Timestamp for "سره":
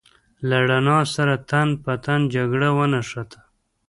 1.15-1.35